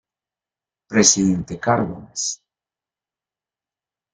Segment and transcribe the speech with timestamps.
[0.87, 2.41] Presidente Cárdenas"".